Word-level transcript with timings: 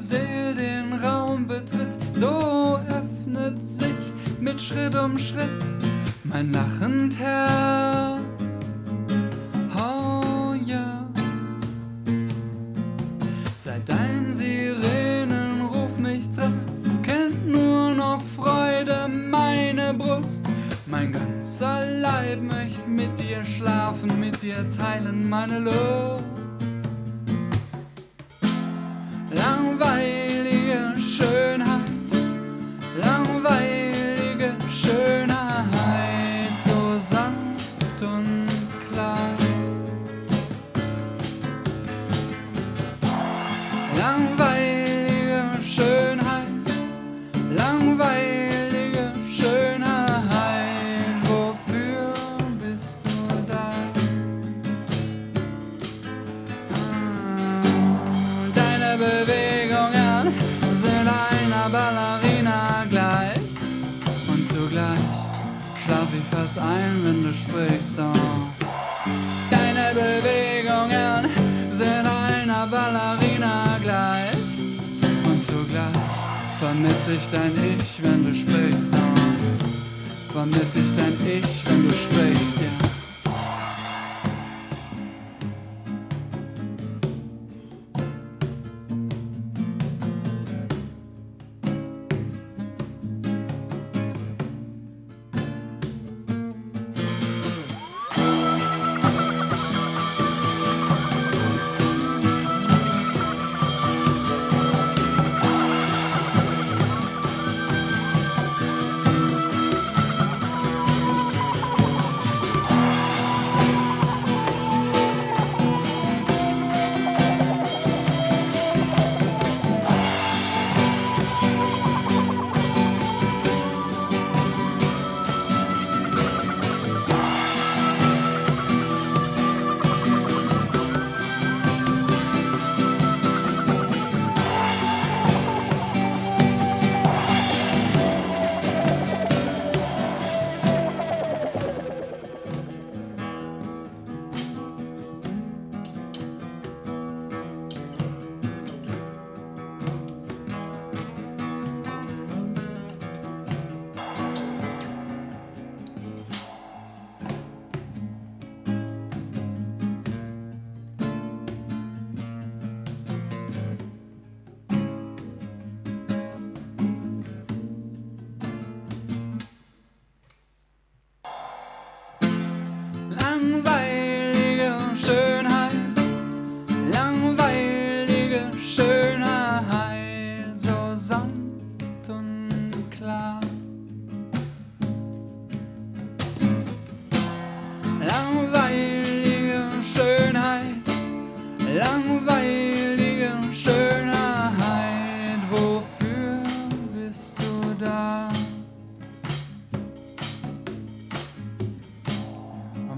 Seele 0.00 0.54
den 0.54 0.94
Raum 0.94 1.46
betritt, 1.46 1.98
so 2.14 2.78
öffnet 2.88 3.64
sich 3.64 4.12
mit 4.40 4.58
Schritt 4.58 4.94
um 4.94 5.18
Schritt 5.18 5.60
mein 6.24 6.52
lachend 6.52 7.18
Herz. 7.18 8.20
Oh 9.76 10.54
ja, 10.64 11.06
seit 13.58 13.86
dein 13.86 14.32
Sirenenruf 14.32 15.98
mich 15.98 16.30
traf, 16.30 16.50
kennt 17.02 17.46
nur 17.46 17.94
noch 17.94 18.22
Freude 18.36 19.06
meine 19.06 19.92
Brust. 19.92 20.46
Mein 20.86 21.12
ganzer 21.12 21.84
Leib 22.00 22.42
möchte 22.42 22.88
mit 22.88 23.18
dir 23.18 23.44
schlafen, 23.44 24.18
mit 24.18 24.42
dir 24.42 24.66
teilen 24.70 25.28
meine 25.28 25.58
Lust. 25.58 26.49
Langweilige 29.80 31.00
Schönheit, 31.00 31.80
langweilige 33.02 34.54
Schönheit, 34.70 36.52
so 36.66 36.98
sanft 36.98 38.02
und 38.02 38.46
klar. 38.92 39.30
Langweilige 43.96 45.44
Schönheit, 45.64 46.66
langweilige 47.56 49.12
Schönheit, 49.30 50.76
wofür 51.22 52.12
bist 52.62 52.98
du 53.04 53.10
da? 53.48 53.72
Deine 58.54 58.98
Bewegungen 58.98 59.49
fast 66.50 66.58
ein, 66.58 67.04
wenn 67.04 67.22
du 67.22 67.32
sprichst. 67.32 67.96
Oh. 67.98 68.12
Deine 69.50 69.94
Bewegungen 69.94 71.28
sind 71.72 72.06
einer 72.06 72.66
Ballerina 72.66 73.78
gleich 73.82 74.34
und 75.24 75.40
zugleich 75.42 75.94
vermiss 76.58 77.08
ich 77.14 77.30
dein 77.30 77.52
Ich, 77.76 78.02
wenn 78.02 78.24
du 78.24 78.34
sprichst. 78.34 78.92
Oh. 78.94 80.32
Vermiss 80.32 80.76
ich 80.76 80.92
dein 80.96 81.14
Ich, 81.26 81.62
wenn 81.66 81.88
du 81.88 81.92
sprichst, 81.92 82.60
ja. 82.60 82.79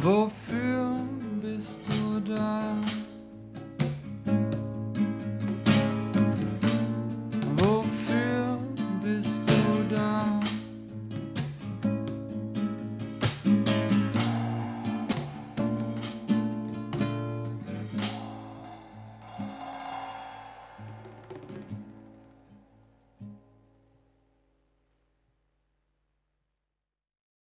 Bravo 0.00 0.39